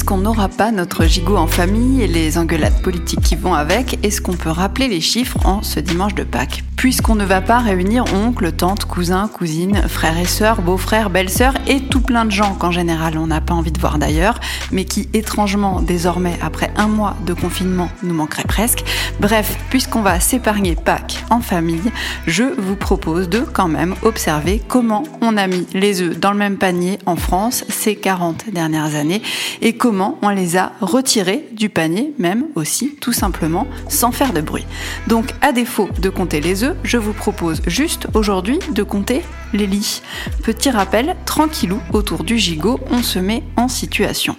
qu'on 0.00 0.16
n'aura 0.16 0.48
pas 0.48 0.70
notre 0.70 1.04
gigot 1.04 1.36
en 1.36 1.46
famille 1.46 2.02
et 2.02 2.06
les 2.06 2.38
engueulades 2.38 2.80
politiques 2.80 3.20
qui 3.20 3.36
vont 3.36 3.52
avec 3.52 3.98
Est-ce 4.02 4.22
qu'on 4.22 4.32
peut 4.32 4.48
rappeler 4.48 4.88
les 4.88 5.02
chiffres 5.02 5.38
en 5.44 5.62
ce 5.62 5.80
dimanche 5.80 6.14
de 6.14 6.24
Pâques? 6.24 6.64
Puisqu'on 6.76 7.14
ne 7.14 7.24
va 7.24 7.40
pas 7.40 7.58
réunir 7.58 8.04
oncles, 8.12 8.50
tantes, 8.52 8.86
cousins, 8.86 9.28
cousines, 9.28 9.82
frères 9.88 10.18
et 10.18 10.24
sœurs, 10.24 10.62
beaux-frères, 10.62 11.10
belles-sœurs 11.10 11.54
et 11.68 11.80
tout 11.80 12.00
plein 12.00 12.24
de 12.24 12.30
gens 12.30 12.54
qu'en 12.54 12.72
général 12.72 13.18
on 13.18 13.26
n'a 13.26 13.40
pas 13.40 13.54
envie 13.54 13.70
de 13.70 13.78
voir 13.78 13.98
d'ailleurs, 13.98 14.40
mais 14.72 14.84
qui 14.84 15.08
étrangement 15.12 15.80
désormais 15.80 16.38
après 16.42 16.72
un 16.76 16.88
mois 16.88 17.14
de 17.26 17.34
confinement 17.34 17.88
nous 18.02 18.14
manqueraient 18.14 18.42
presque. 18.48 18.84
Bref, 19.20 19.56
puisqu'on 19.70 20.02
va 20.02 20.18
s'épargner 20.18 20.74
Pâques 20.74 21.24
en 21.30 21.40
famille, 21.40 21.92
je 22.26 22.44
vous 22.58 22.76
propose 22.76 23.28
de 23.28 23.40
quand 23.40 23.68
même 23.68 23.94
observer 24.02 24.60
comment 24.66 25.04
on 25.20 25.36
a 25.36 25.46
mis 25.46 25.66
les 25.74 26.00
œufs 26.02 26.18
dans 26.18 26.32
le 26.32 26.38
même 26.38 26.56
panier 26.56 26.98
en 27.06 27.16
France 27.16 27.64
ces 27.68 27.94
40 27.94 28.46
dernières 28.52 28.96
années 28.96 29.22
et 29.60 29.74
comment 29.82 30.16
on 30.22 30.28
les 30.28 30.56
a 30.56 30.70
retirés 30.80 31.48
du 31.50 31.68
panier, 31.68 32.14
même 32.16 32.44
aussi 32.54 32.94
tout 33.00 33.12
simplement 33.12 33.66
sans 33.88 34.12
faire 34.12 34.32
de 34.32 34.40
bruit. 34.40 34.64
Donc 35.08 35.34
à 35.40 35.50
défaut 35.50 35.88
de 36.00 36.08
compter 36.08 36.40
les 36.40 36.62
œufs, 36.62 36.76
je 36.84 36.98
vous 36.98 37.12
propose 37.12 37.60
juste 37.66 38.06
aujourd'hui 38.14 38.60
de 38.70 38.84
compter 38.84 39.22
les 39.52 39.66
lits. 39.66 40.02
Petit 40.42 40.70
rappel, 40.70 41.16
tranquillou 41.26 41.80
autour 41.92 42.24
du 42.24 42.38
gigot, 42.38 42.80
on 42.90 43.02
se 43.02 43.18
met 43.18 43.42
en 43.56 43.68
situation. 43.68 44.36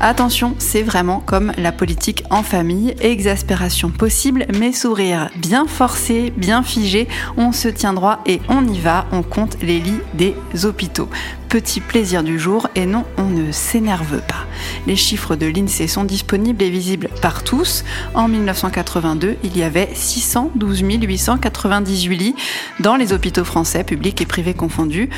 Attention, 0.00 0.54
c'est 0.58 0.82
vraiment 0.82 1.20
comme 1.20 1.52
la 1.58 1.72
politique 1.72 2.24
en 2.30 2.42
famille, 2.42 2.94
exaspération 3.00 3.90
possible, 3.90 4.46
mais 4.58 4.72
sourire 4.72 5.30
bien 5.36 5.66
forcé, 5.66 6.32
bien 6.36 6.62
figé, 6.62 7.08
on 7.36 7.52
se 7.52 7.68
tient 7.68 7.92
droit 7.92 8.20
et 8.26 8.40
on 8.48 8.66
y 8.66 8.78
va, 8.78 9.06
on 9.12 9.22
compte 9.22 9.56
les 9.62 9.80
lits 9.80 10.00
des 10.14 10.34
hôpitaux 10.64 11.08
petit 11.54 11.80
plaisir 11.80 12.24
du 12.24 12.36
jour 12.36 12.66
et 12.74 12.84
non, 12.84 13.04
on 13.16 13.26
ne 13.26 13.52
s'énerve 13.52 14.20
pas. 14.22 14.44
Les 14.88 14.96
chiffres 14.96 15.36
de 15.36 15.46
l'INSEE 15.46 15.86
sont 15.86 16.02
disponibles 16.02 16.60
et 16.64 16.68
visibles 16.68 17.08
par 17.22 17.44
tous. 17.44 17.84
En 18.12 18.26
1982, 18.26 19.36
il 19.44 19.56
y 19.56 19.62
avait 19.62 19.88
612 19.94 20.80
898 20.80 22.16
lits 22.16 22.34
dans 22.80 22.96
les 22.96 23.12
hôpitaux 23.12 23.44
français, 23.44 23.84
publics 23.84 24.20
et 24.20 24.26
privés 24.26 24.43
confondus. 24.52 25.08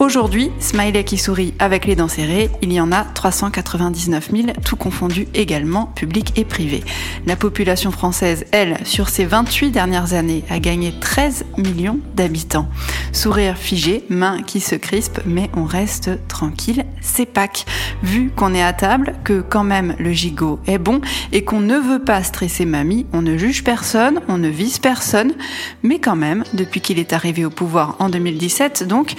Aujourd'hui, 0.00 0.50
Smiley 0.58 1.04
qui 1.04 1.18
sourit 1.18 1.54
avec 1.60 1.84
les 1.84 1.94
dents 1.94 2.08
serrées, 2.08 2.50
il 2.60 2.72
y 2.72 2.80
en 2.80 2.90
a 2.90 3.04
399 3.04 4.30
000, 4.32 4.48
tout 4.64 4.74
confondu 4.74 5.28
également, 5.34 5.86
public 5.94 6.32
et 6.36 6.44
privé. 6.44 6.82
La 7.26 7.36
population 7.36 7.92
française, 7.92 8.44
elle, 8.50 8.78
sur 8.84 9.08
ces 9.08 9.24
28 9.24 9.70
dernières 9.70 10.14
années, 10.14 10.42
a 10.50 10.58
gagné 10.58 10.92
13 10.98 11.44
millions 11.58 12.00
d'habitants. 12.16 12.66
Sourire 13.12 13.58
figé, 13.58 14.04
main 14.08 14.42
qui 14.42 14.60
se 14.60 14.74
crispe, 14.74 15.20
mais 15.26 15.50
on 15.54 15.64
reste 15.64 16.10
tranquille, 16.28 16.86
c'est 17.02 17.26
Pâques. 17.26 17.66
Vu 18.02 18.30
qu'on 18.34 18.54
est 18.54 18.62
à 18.62 18.72
table, 18.72 19.14
que 19.22 19.42
quand 19.42 19.64
même 19.64 19.94
le 19.98 20.12
gigot 20.12 20.58
est 20.66 20.78
bon 20.78 21.02
et 21.30 21.44
qu'on 21.44 21.60
ne 21.60 21.76
veut 21.76 22.02
pas 22.02 22.22
stresser 22.22 22.64
mamie, 22.64 23.06
on 23.12 23.20
ne 23.20 23.36
juge 23.36 23.64
personne, 23.64 24.20
on 24.28 24.38
ne 24.38 24.48
vise 24.48 24.78
personne, 24.78 25.34
mais 25.82 25.98
quand 25.98 26.16
même, 26.16 26.44
depuis 26.54 26.80
qu'il 26.80 26.98
est 26.98 27.12
arrivé 27.12 27.44
au 27.44 27.50
pouvoir 27.50 27.96
en 27.98 28.08
2017, 28.08 28.88
donc, 28.88 29.14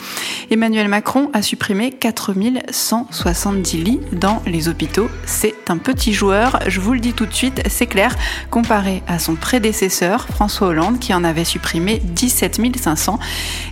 Emmanuel 0.50 0.88
Macron 0.88 1.30
a 1.34 1.44
supprimé 1.44 1.92
4170 1.92 3.78
lits 3.78 4.00
dans 4.12 4.42
les 4.48 4.70
hôpitaux. 4.70 5.10
C'est 5.26 5.70
un 5.70 5.78
petit 5.78 6.14
joueur, 6.14 6.60
je 6.68 6.80
vous 6.80 6.94
le 6.94 7.00
dis 7.00 7.14
tout 7.14 7.28
de 7.28 7.34
suite, 7.34 7.62
c'est 7.70 7.88
clair, 7.88 8.16
comparé 8.50 9.04
à 9.08 9.20
son 9.20 9.36
prédécesseur, 9.36 10.26
François 10.28 10.70
Hollande, 10.70 11.00
qui 11.00 11.14
en 11.14 11.24
avait 11.24 11.46
supprimé 11.46 12.02
17 12.04 12.60
500. 12.82 13.20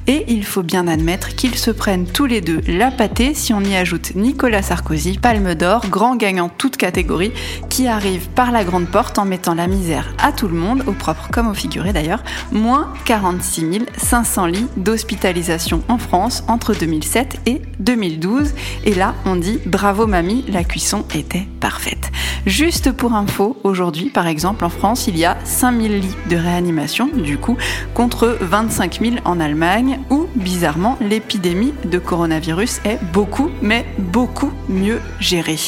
Et 0.08 0.11
il 0.28 0.44
faut 0.44 0.64
bien 0.64 0.88
admettre 0.88 1.36
qu'ils 1.36 1.56
se 1.56 1.72
prennent 1.72 2.06
tous 2.06 2.26
les 2.26 2.42
deux 2.42 2.62
la 2.68 2.92
pâtée 2.92 3.34
si 3.34 3.54
on 3.54 3.62
y 3.62 3.76
ajoute 3.76 4.16
Nicolas 4.16 4.62
Sarkozy, 4.62 5.18
Palme 5.18 5.56
d'Or, 5.56 5.86
grand 5.90 6.16
gagnant 6.16 6.50
toute 6.50 6.78
catégorie, 6.78 7.32
qui 7.70 7.88
arrive 7.88 8.28
par 8.30 8.52
la 8.52 8.64
grande 8.64 8.88
porte 8.88 9.20
en 9.20 9.26
mettant 9.26 9.54
la 9.54 9.68
misère 9.68 10.14
à 10.22 10.32
tout 10.32 10.48
le 10.48 10.56
monde, 10.56 10.84
au 10.88 10.92
propre 10.92 11.30
comme 11.32 11.48
au 11.48 11.54
figuré 11.54 11.94
d'ailleurs, 11.94 12.24
moins 12.52 12.94
46 13.06 13.62
500 13.98 14.46
lits 14.48 14.68
d'hospitalisation 14.78 15.84
en 15.88 15.98
France 15.98 16.44
entre 16.48 16.74
2007 16.74 17.42
et 17.46 17.62
2012. 17.80 18.54
Et 18.86 18.94
là, 18.94 19.16
on 19.26 19.36
dit 19.36 19.60
bravo 19.66 20.08
mamie, 20.08 20.44
la 20.48 20.64
cuisson 20.64 21.06
était 21.14 21.48
parfaite. 21.60 22.12
Juste 22.46 22.92
pour 22.92 23.14
info, 23.14 23.58
aujourd'hui, 23.64 24.10
par 24.10 24.28
exemple, 24.28 24.66
en 24.66 24.70
France, 24.70 25.08
il 25.08 25.18
y 25.18 25.26
a 25.26 25.38
5000 25.44 26.00
lits 26.00 26.16
de 26.30 26.36
réanimation, 26.36 27.08
du 27.08 27.38
coup, 27.38 27.58
contre 27.94 28.38
25 28.42 29.00
000 29.02 29.16
en 29.26 29.40
Allemagne, 29.40 30.00
où, 30.10 30.28
bizarrement, 30.36 30.98
l'épidémie 31.02 31.74
de 31.86 32.00
coronavirus 32.00 32.82
est 32.86 33.00
beaucoup, 33.14 33.50
mais 33.62 33.86
beaucoup 33.98 34.52
mieux 34.70 35.00
gérée. 35.20 35.60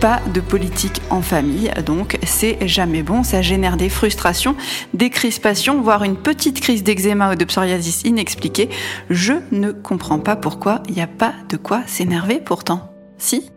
Pas 0.00 0.20
de 0.32 0.40
politique 0.40 1.00
en 1.10 1.22
famille, 1.22 1.70
donc 1.84 2.18
c'est 2.24 2.66
jamais 2.66 3.02
bon, 3.02 3.22
ça 3.22 3.42
génère 3.42 3.76
des 3.76 3.88
frustrations, 3.88 4.56
des 4.94 5.10
crispations, 5.10 5.80
voire 5.80 6.04
une 6.04 6.16
petite 6.16 6.60
crise 6.60 6.82
d'eczéma 6.82 7.32
ou 7.32 7.36
de 7.36 7.44
psoriasis 7.44 8.02
inexpliquée. 8.04 8.68
Je 9.10 9.34
ne 9.52 9.72
comprends 9.72 10.18
pas 10.18 10.36
pourquoi 10.36 10.82
il 10.88 10.94
n'y 10.94 11.02
a 11.02 11.06
pas 11.06 11.34
de 11.48 11.56
quoi 11.56 11.82
s'énerver 11.86 12.40
pourtant. 12.40 12.92
Si 13.18 13.50